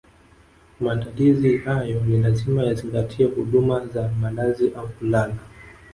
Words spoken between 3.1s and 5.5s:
huduma za malazi au kulala